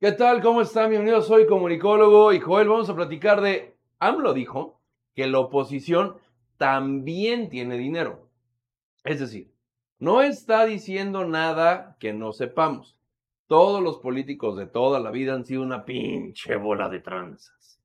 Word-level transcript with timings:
¿Qué 0.00 0.12
tal? 0.12 0.40
¿Cómo 0.40 0.62
están? 0.62 0.88
Bienvenidos, 0.88 1.26
soy 1.26 1.46
comunicólogo 1.46 2.32
y 2.32 2.40
Joel. 2.40 2.70
Vamos 2.70 2.88
a 2.88 2.96
platicar 2.96 3.42
de. 3.42 3.76
AMLO 3.98 4.32
dijo 4.32 4.80
que 5.14 5.26
la 5.26 5.40
oposición 5.40 6.16
también 6.56 7.50
tiene 7.50 7.76
dinero. 7.76 8.30
Es 9.04 9.20
decir, 9.20 9.52
no 9.98 10.22
está 10.22 10.64
diciendo 10.64 11.26
nada 11.26 11.98
que 12.00 12.14
no 12.14 12.32
sepamos. 12.32 12.96
Todos 13.46 13.82
los 13.82 13.98
políticos 13.98 14.56
de 14.56 14.66
toda 14.66 15.00
la 15.00 15.10
vida 15.10 15.34
han 15.34 15.44
sido 15.44 15.60
una 15.60 15.84
pinche 15.84 16.56
bola 16.56 16.88
de 16.88 17.00
tranzas. 17.00 17.78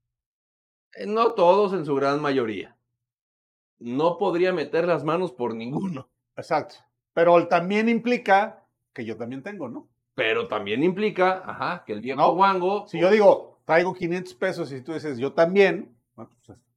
Eh, 0.94 1.08
No 1.08 1.34
todos, 1.34 1.74
en 1.74 1.84
su 1.86 1.96
gran 1.96 2.22
mayoría. 2.22 2.78
No 3.78 4.18
podría 4.18 4.54
meter 4.54 4.88
las 4.88 5.04
manos 5.04 5.34
por 5.34 5.54
ninguno. 5.54 6.08
Exacto. 6.38 6.76
Pero 7.12 7.46
también 7.50 7.90
implica 7.90 8.66
que 8.94 9.04
yo 9.04 9.18
también 9.18 9.44
tengo, 9.44 9.68
¿no? 9.68 9.90
Pero 10.16 10.48
también 10.48 10.84
implica, 10.84 11.44
ajá, 11.46 11.84
que 11.86 11.94
el 11.94 12.02
viejo 12.02 12.20
No, 12.20 12.34
guango. 12.34 12.88
Si 12.88 13.00
yo 13.00 13.12
digo, 13.12 13.60
traigo 13.66 13.94
500 13.94 14.34
pesos 14.36 14.72
y 14.72 14.82
tú 14.82 14.94
dices, 14.94 15.18
yo 15.18 15.34
también, 15.34 15.94
pues, 16.16 16.30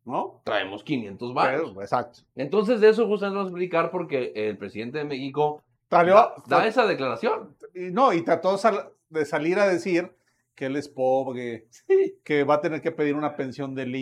¿no? 0.04 0.40
Traemos 0.44 0.82
500 0.82 1.32
baros. 1.34 1.76
Exacto. 1.80 2.20
Entonces, 2.34 2.80
de 2.80 2.88
eso 2.90 3.06
justamente 3.06 3.36
vamos 3.36 3.52
a 3.52 3.54
explicar 3.54 3.90
porque 3.90 4.32
el 4.34 4.58
presidente 4.58 4.98
de 4.98 5.04
México 5.04 5.62
Salió- 5.90 6.14
da, 6.14 6.34
da 6.46 6.66
esa 6.66 6.86
declaración. 6.86 7.54
y 7.74 7.90
no, 7.92 8.12
y 8.12 8.22
trató 8.22 8.58
sal- 8.58 8.90
de 9.08 9.24
salir 9.24 9.58
a 9.58 9.68
decir 9.68 10.12
que 10.54 10.66
él 10.66 10.74
es 10.76 10.88
pobre, 10.88 11.68
que 12.24 12.42
va 12.42 12.54
a 12.54 12.60
tener 12.60 12.82
que 12.82 12.90
pedir 12.90 13.14
una 13.14 13.36
pensión 13.36 13.74
del, 13.76 13.92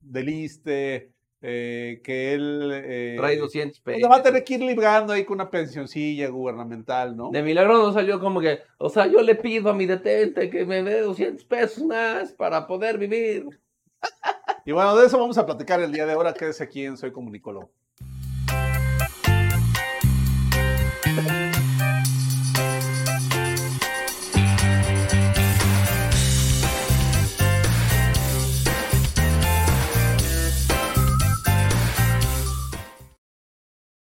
del 0.00 0.28
ISSSTE, 0.28 1.12
eh, 1.48 2.00
que 2.02 2.34
él 2.34 2.72
eh, 2.74 3.14
Trae 3.16 3.36
200 3.36 3.78
pues, 3.78 3.94
pesos. 3.96 4.10
va 4.10 4.16
a 4.16 4.22
tener 4.24 4.42
que 4.42 4.54
ir 4.54 4.62
librando 4.62 5.12
ahí 5.12 5.24
con 5.24 5.36
una 5.36 5.48
pensioncilla 5.48 6.28
gubernamental, 6.28 7.16
¿no? 7.16 7.30
De 7.30 7.40
milagro 7.40 7.78
no 7.78 7.92
salió 7.92 8.18
como 8.18 8.40
que, 8.40 8.62
o 8.78 8.90
sea, 8.90 9.06
yo 9.06 9.22
le 9.22 9.36
pido 9.36 9.70
a 9.70 9.72
mi 9.72 9.86
detente 9.86 10.50
que 10.50 10.66
me 10.66 10.82
dé 10.82 11.02
200 11.02 11.44
pesos 11.44 11.84
más 11.84 12.32
para 12.32 12.66
poder 12.66 12.98
vivir. 12.98 13.46
Y 14.64 14.72
bueno, 14.72 14.96
de 14.96 15.06
eso 15.06 15.20
vamos 15.20 15.38
a 15.38 15.46
platicar 15.46 15.80
el 15.80 15.92
día 15.92 16.04
de 16.04 16.14
ahora. 16.14 16.34
Quédese 16.34 16.64
aquí 16.64 16.84
en 16.84 16.96
Soy 16.96 17.12
Comunicólogo. 17.12 17.70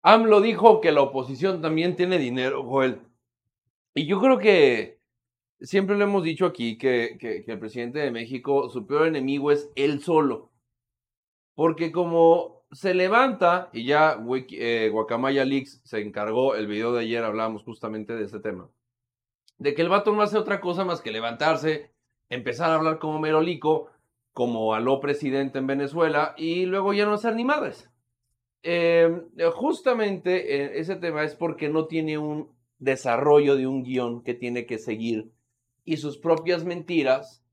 AMLO 0.08 0.40
dijo 0.40 0.82
que 0.82 0.92
la 0.92 1.02
oposición 1.02 1.64
también 1.64 1.96
tiene 1.96 2.20
dinero, 2.20 2.64
Joel. 2.64 3.02
Y 3.96 4.06
yo 4.06 4.22
creo 4.22 4.38
que 4.38 5.00
siempre 5.60 5.98
lo 5.98 6.04
hemos 6.04 6.22
dicho 6.24 6.46
aquí, 6.46 6.78
que, 6.78 7.18
que- 7.20 7.44
el 7.48 7.58
presidente 7.58 7.98
de 7.98 8.12
México, 8.12 8.70
su 8.70 8.86
peor 8.86 9.08
enemigo 9.08 9.52
es 9.52 9.72
él 9.76 10.02
solo. 10.04 10.52
Porque 11.56 11.92
como 11.92 12.66
se 12.72 12.94
levanta, 12.94 13.72
y 13.74 13.86
ya 13.86 14.20
eh, 14.52 14.90
Guacamaya 14.92 15.44
Leaks 15.44 15.82
se 15.84 16.02
encargó, 16.02 16.54
el 16.54 16.68
video 16.68 16.94
de 16.94 17.02
ayer 17.02 17.24
hablábamos 17.24 17.64
justamente 17.64 18.14
de 18.16 18.26
ese 18.26 18.40
tema, 18.40 18.70
de 19.58 19.74
que 19.74 19.82
el 19.82 19.90
vato 19.90 20.12
no 20.14 20.22
hace 20.22 20.38
otra 20.38 20.62
cosa 20.62 20.86
más 20.86 21.02
que 21.02 21.10
levantarse, 21.12 21.96
empezar 22.30 22.70
a 22.70 22.76
hablar 22.76 23.00
como 23.00 23.20
merolico, 23.20 23.90
como 24.34 24.76
aló 24.76 25.00
presidente 25.00 25.58
en 25.58 25.66
Venezuela, 25.66 26.36
y 26.38 26.68
luego 26.68 26.94
ya 26.94 27.08
no 27.08 27.14
hacer 27.14 27.34
ni 27.36 27.44
madres. 27.44 27.90
Eh, 28.68 29.22
justamente 29.54 30.56
eh, 30.56 30.80
ese 30.80 30.96
tema 30.96 31.24
es 31.24 31.36
porque 31.36 31.70
no 31.70 31.86
tiene 31.86 32.18
un 32.18 32.50
desarrollo 32.80 33.56
de 33.56 33.68
un 33.68 33.84
guion 33.84 34.24
que 34.24 34.34
tiene 34.34 34.66
que 34.66 34.80
seguir 34.80 35.32
y 35.84 35.98
sus 35.98 36.18
propias 36.18 36.66
mentiras 36.66 37.44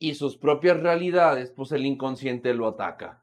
y 0.00 0.14
sus 0.16 0.36
propias 0.36 0.80
realidades, 0.80 1.52
pues 1.52 1.70
el 1.70 1.86
inconsciente 1.86 2.52
lo 2.52 2.66
ataca. 2.66 3.22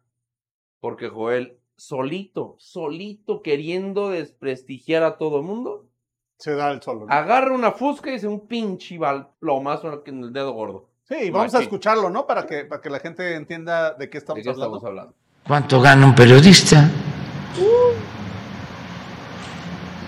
Porque 0.80 1.10
Joel, 1.10 1.60
solito, 1.76 2.56
solito 2.60 3.42
queriendo 3.42 4.10
desprestigiar 4.10 5.04
a 5.04 5.18
todo 5.18 5.44
mundo, 5.44 5.90
Se 6.38 6.56
da 6.56 6.72
el 6.72 6.82
solo. 6.82 7.06
¿no? 7.06 7.14
agarra 7.14 7.54
una 7.54 7.74
fusca 7.74 8.10
y 8.10 8.14
dice 8.14 8.28
un 8.28 8.48
pinche 8.48 8.98
plomazo 9.40 10.02
en 10.06 10.24
el 10.24 10.32
dedo 10.32 10.54
gordo. 10.54 10.90
Sí, 11.04 11.30
vamos 11.30 11.54
a 11.56 11.62
escucharlo, 11.62 12.10
¿no? 12.10 12.26
Para 12.26 12.48
que, 12.48 12.64
para 12.64 12.82
que 12.82 12.90
la 12.90 13.00
gente 13.00 13.36
entienda 13.36 13.94
de 13.94 14.10
qué 14.10 14.14
¿De 14.14 14.18
estamos 14.20 14.44
qué 14.44 14.50
hablando. 14.50 14.78
estamos 14.78 14.84
hablando? 14.86 15.23
¿Cuánto 15.46 15.82
gana 15.82 16.06
un 16.06 16.16
periodista? 16.16 16.90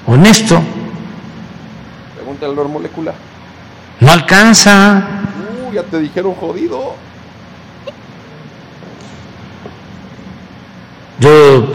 Honesto. 0.07 0.61
Pregúntale 2.15 2.61
al 2.61 2.69
molecular. 2.69 3.15
No 3.99 4.11
alcanza. 4.11 5.03
Uh, 5.67 5.73
ya 5.73 5.83
te 5.83 5.99
dijeron 5.99 6.35
jodido. 6.35 6.95
Yo 11.19 11.67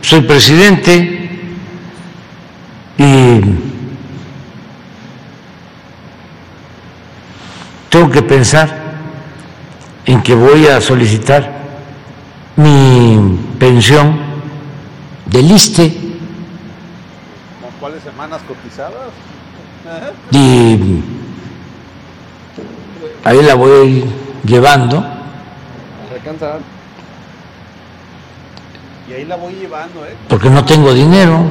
soy 0.00 0.20
presidente 0.20 1.30
y 2.98 3.40
tengo 7.88 8.10
que 8.10 8.22
pensar 8.22 8.94
en 10.04 10.22
que 10.22 10.36
voy 10.36 10.68
a 10.68 10.80
solicitar 10.80 11.55
mi 12.56 13.38
pensión 13.58 14.18
del 15.26 15.48
¿Con 15.48 15.58
cuáles 17.80 18.02
semanas 18.02 18.40
cotizadas? 18.48 19.10
Y 20.30 21.02
ahí 23.24 23.42
la 23.42 23.54
voy 23.54 23.70
a 23.70 23.84
ir 23.84 24.04
llevando. 24.44 25.04
Alcanza. 26.12 26.58
Y 29.08 29.12
ahí 29.12 29.24
la 29.24 29.36
voy 29.36 29.54
llevando, 29.54 30.04
¿eh? 30.04 30.16
porque 30.28 30.50
no 30.50 30.64
tengo 30.64 30.92
dinero. 30.92 31.44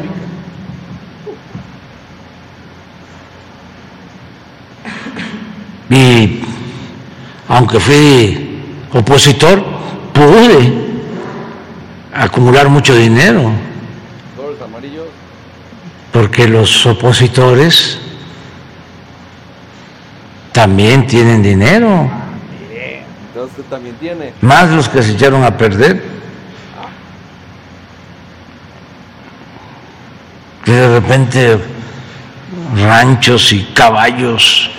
Y 5.89 6.41
aunque 7.47 7.79
fui 7.79 8.63
opositor, 8.91 9.63
pude 10.11 10.84
acumular 12.15 12.69
mucho 12.69 12.95
dinero, 12.95 13.51
porque 16.11 16.47
los 16.47 16.85
opositores 16.85 17.99
también 20.53 21.05
tienen 21.05 21.43
dinero, 21.43 22.09
Entonces 23.27 23.65
también 23.69 23.95
tiene. 23.95 24.33
más 24.41 24.69
los 24.69 24.87
que 24.87 25.03
se 25.03 25.11
echaron 25.11 25.43
a 25.43 25.57
perder. 25.57 26.15
Que 30.63 30.71
de 30.71 30.99
repente 30.99 31.59
ranchos 32.75 33.51
y 33.53 33.65
caballos 33.65 34.71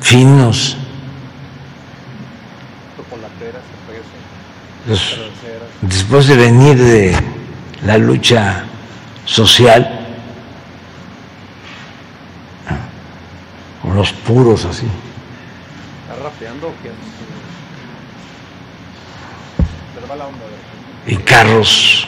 finos, 0.00 0.76
Chocolateras, 2.96 3.62
los- 4.86 5.00
cerveceras. 5.00 5.68
después 5.82 6.26
de 6.28 6.36
venir 6.36 6.76
de 6.78 7.16
la 7.84 7.98
lucha 7.98 8.64
social, 9.24 10.00
con 13.82 13.94
los 13.96 14.12
puros 14.12 14.64
así, 14.64 14.86
¿Está 16.08 16.22
rapeando 16.22 16.68
o 16.68 16.72
qué? 16.82 16.90
Pero 19.94 20.08
va 20.08 20.16
la 20.16 20.26
onda, 20.26 20.38
¿verdad? 20.44 20.58
y 21.06 21.16
carros 21.22 22.06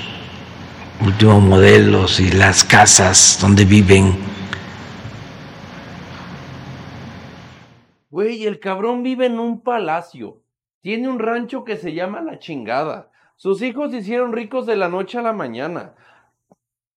últimos 1.05 1.43
modelos 1.43 2.19
y 2.21 2.31
las 2.33 2.65
casas 2.65 3.39
donde 3.41 3.65
viven, 3.65 4.19
Güey, 8.11 8.47
el 8.47 8.61
cabrón 8.61 9.03
vive 9.03 9.27
en 9.27 9.39
un 9.39 9.61
palacio. 9.61 10.41
Tiene 10.87 11.09
un 11.09 11.19
rancho 11.19 11.65
que 11.65 11.77
se 11.77 11.95
llama 11.95 12.21
La 12.23 12.39
Chingada. 12.39 13.11
Sus 13.35 13.61
hijos 13.61 13.91
se 13.91 13.97
hicieron 13.97 14.33
ricos 14.33 14.67
de 14.67 14.77
la 14.77 14.89
noche 14.89 15.19
a 15.19 15.23
la 15.23 15.33
mañana. 15.33 15.97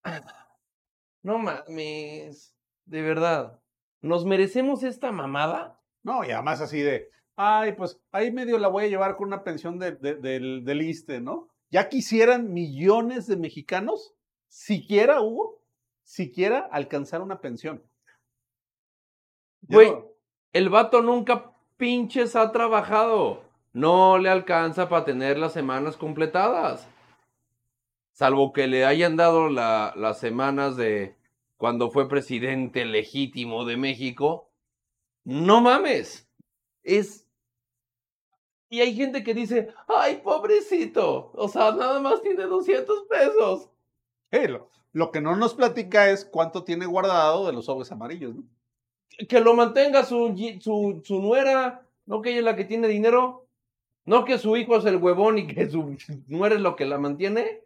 No 1.24 1.40
mames. 1.40 2.54
De 2.86 3.02
verdad. 3.02 3.60
¿Nos 4.02 4.26
merecemos 4.26 4.84
esta 4.84 5.12
mamada? 5.12 5.82
No, 6.04 6.24
y 6.24 6.30
además 6.30 6.62
así 6.62 6.80
de, 6.82 7.10
ay, 7.36 7.72
pues 7.74 8.00
ahí 8.12 8.32
medio 8.32 8.60
la 8.60 8.68
voy 8.68 8.84
a 8.86 8.88
llevar 8.90 9.18
con 9.18 9.28
una 9.30 9.44
pensión 9.44 9.80
de- 9.80 9.94
de- 9.96 10.16
del, 10.16 10.64
del 10.64 10.82
ISSSTE, 10.84 11.20
¿no? 11.20 11.50
Ya 11.72 11.90
quisieran 11.90 12.54
millones 12.54 13.26
de 13.26 13.38
mexicanos, 13.38 14.14
siquiera, 14.50 15.20
Hugo, 15.20 15.64
siquiera 16.04 16.60
alcanzar 16.72 17.22
una 17.24 17.42
pensión. 17.42 17.84
Güey, 19.64 19.90
no- 19.90 20.06
el 20.54 20.70
vato 20.70 21.02
nunca 21.02 21.52
pinches 21.78 22.36
ha 22.36 22.52
trabajado. 22.52 23.49
No 23.74 24.18
le 24.18 24.30
alcanza 24.30 24.90
para 24.90 25.06
tener 25.06 25.38
las 25.38 25.54
semanas 25.54 25.96
completadas. 25.98 26.88
Salvo 28.12 28.52
que 28.52 28.68
le 28.68 28.86
hayan 28.86 29.16
dado 29.16 29.50
la- 29.50 29.94
las 29.96 30.20
semanas 30.20 30.76
de 30.76 31.16
cuando 31.58 31.90
fue 31.92 32.08
presidente 32.10 32.86
legítimo 32.86 33.66
de 33.66 33.78
México 33.78 34.46
No 35.26 35.62
mames. 35.62 36.28
Es. 36.82 37.28
Y 38.70 38.82
hay 38.82 38.96
gente 38.96 39.24
que 39.24 39.34
dice, 39.34 39.70
ay, 39.88 40.22
pobrecito. 40.24 41.32
O 41.36 41.48
sea, 41.48 41.72
nada 41.72 42.00
más 42.00 42.22
tiene 42.22 42.44
200 42.44 43.04
pesos. 43.08 43.70
Eh, 44.32 44.48
lo, 44.48 44.70
lo 44.94 45.12
que 45.12 45.22
no 45.22 45.36
nos 45.36 45.54
platica 45.54 46.10
es 46.10 46.26
cuánto 46.26 46.64
tiene 46.64 46.86
guardado 46.86 47.46
de 47.46 47.54
los 47.54 47.66
sobres 47.66 47.92
amarillos, 47.92 48.36
¿no? 48.36 48.44
Que 49.28 49.40
lo 49.40 49.54
mantenga 49.54 50.04
su, 50.06 50.36
su, 50.62 51.02
su 51.04 51.22
nuera. 51.22 51.86
No 52.06 52.22
que 52.22 52.30
ella 52.30 52.40
es 52.40 52.46
la 52.46 52.56
que 52.56 52.66
tiene 52.66 52.88
dinero. 52.88 53.46
No 54.06 54.26
que 54.26 54.38
su 54.38 54.56
hijo 54.58 54.78
es 54.78 54.86
el 54.86 54.98
huevón 54.98 55.38
y 55.38 55.48
que 55.48 55.70
su 55.70 55.98
nuera 56.28 56.56
es 56.56 56.62
lo 56.62 56.76
que 56.76 56.86
la 56.86 56.98
mantiene. 56.98 57.64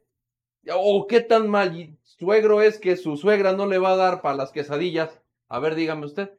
O 0.73 1.07
qué 1.07 1.19
tan 1.21 1.49
mal 1.49 1.97
suegro 2.03 2.61
es 2.61 2.79
que 2.79 2.95
su 2.95 3.17
suegra 3.17 3.51
no 3.53 3.65
le 3.65 3.77
va 3.79 3.91
a 3.91 3.95
dar 3.97 4.21
para 4.21 4.35
las 4.37 4.51
quesadillas. 4.51 5.21
A 5.49 5.59
ver, 5.59 5.75
dígame 5.75 6.05
usted. 6.05 6.37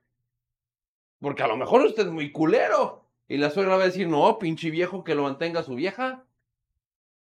Porque 1.20 1.42
a 1.42 1.46
lo 1.48 1.56
mejor 1.56 1.82
usted 1.82 2.06
es 2.06 2.12
muy 2.12 2.32
culero. 2.32 3.04
Y 3.28 3.36
la 3.38 3.50
suegra 3.50 3.76
va 3.76 3.82
a 3.82 3.86
decir, 3.86 4.08
no, 4.08 4.38
pinche 4.38 4.70
viejo, 4.70 5.04
que 5.04 5.14
lo 5.14 5.22
mantenga 5.22 5.62
su 5.62 5.74
vieja. 5.74 6.24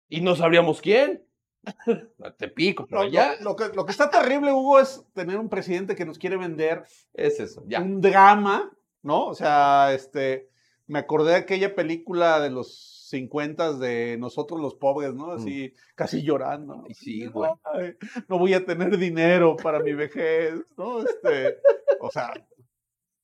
Y 0.08 0.20
no 0.20 0.34
sabríamos 0.36 0.80
quién. 0.80 1.24
Te 2.38 2.48
pico, 2.48 2.86
pero 2.86 3.04
Lo, 3.04 3.08
ya. 3.10 3.36
lo- 3.40 3.50
lo 3.50 3.56
que, 3.56 3.68
lo 3.74 3.84
que 3.86 3.92
está 3.92 4.10
terrible, 4.10 4.52
Hugo, 4.52 4.80
es 4.80 5.02
tener 5.14 5.38
un 5.38 5.48
presidente 5.48 5.96
que 5.96 6.04
nos 6.04 6.18
quiere 6.18 6.36
vender 6.36 6.84
Es 7.14 7.40
eso, 7.40 7.64
ya. 7.66 7.80
un 7.80 8.02
drama, 8.02 8.70
¿no? 9.02 9.26
O 9.28 9.34
sea, 9.34 9.92
este, 9.94 10.50
me 10.86 10.98
acordé 10.98 11.30
de 11.32 11.36
aquella 11.38 11.74
película 11.74 12.40
de 12.40 12.50
los 12.50 13.06
50 13.10 13.74
de 13.74 14.16
nosotros 14.18 14.60
los 14.60 14.74
pobres, 14.74 15.14
¿no? 15.14 15.32
Así, 15.32 15.72
casi 15.94 16.22
llorando. 16.22 16.76
¿no? 16.76 16.82
Mm. 16.82 16.94
Sí, 16.94 17.26
güey. 17.26 17.50
Ay, 17.64 17.96
no 18.28 18.38
voy 18.38 18.54
a 18.54 18.64
tener 18.64 18.96
dinero 18.98 19.56
para 19.56 19.80
mi 19.80 19.92
vejez, 19.92 20.54
¿no? 20.76 21.00
Este, 21.00 21.58
o 22.00 22.10
sea, 22.10 22.32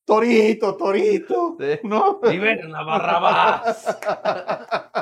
torito, 0.05 0.77
torito, 0.77 1.57
Sí. 1.59 1.79
¿no? 1.85 2.21
Liberen 2.23 2.75
a 2.75 2.83
Barrabás. 2.83 3.99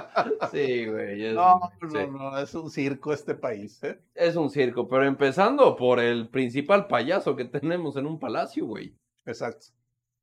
Sí, 0.50 0.87
güey. 0.87 1.26
Es, 1.26 1.34
No, 1.34 1.61
sí. 1.81 1.96
no, 2.11 2.31
no, 2.31 2.38
es 2.38 2.52
un 2.54 2.70
circo 2.70 3.12
este 3.12 3.34
país, 3.34 3.82
¿eh? 3.84 4.00
es 4.14 4.34
un 4.34 4.50
circo, 4.50 4.88
pero 4.88 5.04
empezando 5.04 5.76
por 5.76 6.00
el 6.00 6.28
principal 6.28 6.87
payaso 6.88 7.37
que 7.37 7.44
tenemos 7.44 7.96
en 7.96 8.06
un 8.06 8.19
palacio, 8.19 8.66
güey. 8.66 8.94
Exacto. 9.26 9.66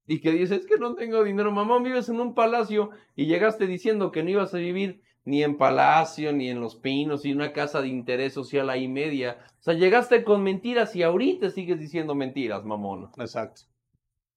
Y 0.08 0.22
que 0.22 0.32
dice, 0.32 0.56
es 0.56 0.66
que 0.66 0.78
no 0.78 0.96
tengo 0.96 1.24
dinero, 1.24 1.52
mamá, 1.52 1.80
vives 1.80 2.10
en 2.10 2.20
un 2.20 2.36
palacio 2.36 2.92
y 3.16 3.26
llegaste 3.26 3.66
diciendo 3.66 4.12
que 4.12 4.24
no 4.24 4.30
ibas 4.30 4.54
a 4.54 4.58
vivir 4.58 5.02
ni 5.24 5.44
en 5.44 5.58
palacio, 5.58 6.32
ni 6.32 6.50
en 6.50 6.62
Los 6.62 6.76
Pinos, 6.76 7.26
y 7.26 7.32
en 7.32 7.38
una 7.38 7.52
casa 7.52 7.82
de 7.82 7.88
interés 7.88 8.34
social 8.34 8.70
ahí 8.70 8.88
media. 8.88 9.40
O 9.60 9.64
sea, 9.64 9.74
llegaste 9.74 10.24
con 10.24 10.44
mentiras 10.44 10.96
y 10.96 11.02
ahorita 11.02 11.50
sigues 11.50 11.80
diciendo 11.80 12.14
mentiras, 12.14 12.64
mamón. 12.64 13.10
Exacto. 13.18 13.64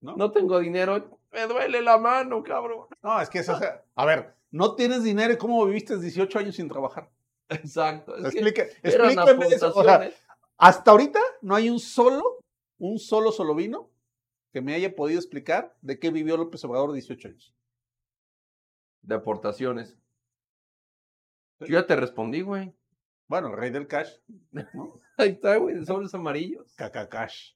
¿No? 0.01 0.17
No 0.17 0.31
tengo 0.31 0.59
dinero, 0.59 1.21
me 1.31 1.47
duele 1.47 1.83
la 1.83 1.99
mano, 1.99 2.43
cabrón. 2.43 2.87
No, 3.03 3.21
es 3.21 3.29
que 3.29 3.41
es, 3.41 3.49
o 3.51 3.59
sea, 3.59 3.83
a 3.95 4.07
ver, 4.07 4.35
no 4.51 4.75
tienes 4.75 5.05
dinero 5.05 5.35
y 5.35 5.37
cómo 5.37 5.65
viviste 5.67 5.99
18 5.99 6.39
años 6.39 6.57
sin 6.57 6.69
trabajar. 6.69 7.11
Exacto. 7.51 8.17
Es 8.17 8.35
Explica, 8.35 8.63
explícame 8.83 9.47
eso. 9.49 9.73
O 9.75 9.85
sea, 9.85 10.11
hasta 10.57 10.91
ahorita 10.91 11.21
no 11.43 11.55
hay 11.55 11.69
un 11.69 11.81
solo, 11.81 12.39
un 12.79 12.99
solo 12.99 13.33
solovino 13.33 13.91
que 14.53 14.61
me 14.61 14.75
haya 14.75 14.95
podido 14.95 15.19
explicar 15.21 15.77
de 15.83 15.99
qué 15.99 16.11
vivió 16.11 16.37
López 16.37 16.65
Obrador 16.65 16.93
18 16.93 17.29
años. 17.29 17.55
de 19.03 19.15
aportaciones. 19.15 19.97
Yo 21.61 21.67
ya 21.69 21.87
te 21.87 21.97
respondí, 21.97 22.43
güey. 22.43 22.75
Bueno, 23.27 23.49
el 23.49 23.57
rey 23.57 23.71
del 23.71 23.87
cash, 23.87 24.11
¿no? 24.53 25.01
Ahí 25.17 25.31
está, 25.31 25.57
güey, 25.57 25.75
de 25.77 25.85
sobres 25.87 26.15
amarillos. 26.15 26.75
Cacacash. 26.77 27.53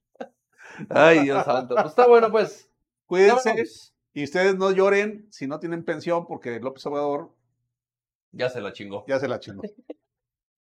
Ay, 0.89 1.19
Dios 1.23 1.43
santo. 1.45 1.75
Pues 1.75 1.87
está 1.87 2.07
bueno, 2.07 2.31
pues. 2.31 2.69
Cuídense 3.05 3.49
vámonos. 3.49 3.93
y 4.13 4.23
ustedes 4.23 4.55
no 4.55 4.71
lloren 4.71 5.27
si 5.31 5.45
no 5.47 5.59
tienen 5.59 5.83
pensión 5.83 6.25
porque 6.25 6.59
López 6.59 6.85
Obrador 6.85 7.35
Ya 8.31 8.49
se 8.49 8.61
la 8.61 8.71
chingó. 8.73 9.05
ya 9.07 9.19
se 9.19 9.27
la 9.27 9.39
chingó. 9.39 9.61